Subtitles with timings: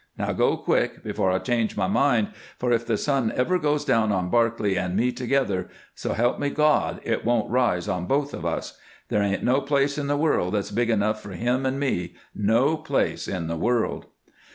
[0.17, 4.11] Now go, quick, before I change my mind, for if the sun ever goes down
[4.11, 6.99] on Barclay and me together, so help me God!
[7.03, 8.79] it won't rise on both of us.
[9.09, 12.77] There ain't no place in the world that's big enough for him and me, no
[12.77, 14.07] place in the world."